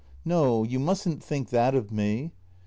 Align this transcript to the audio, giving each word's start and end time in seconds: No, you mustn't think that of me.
No, 0.25 0.63
you 0.63 0.79
mustn't 0.79 1.23
think 1.23 1.51
that 1.51 1.75
of 1.75 1.91
me. 1.91 2.31